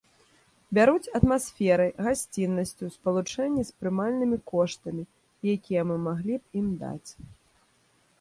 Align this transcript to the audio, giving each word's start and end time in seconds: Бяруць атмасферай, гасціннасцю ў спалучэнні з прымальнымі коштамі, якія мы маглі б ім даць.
Бяруць 0.75 1.11
атмасферай, 1.17 1.91
гасціннасцю 2.05 2.83
ў 2.87 2.93
спалучэнні 2.95 3.63
з 3.69 3.83
прымальнымі 3.83 4.37
коштамі, 4.51 5.03
якія 5.55 5.81
мы 5.91 5.95
маглі 6.07 6.35
б 6.39 6.43
ім 6.63 6.67
даць. 6.81 7.11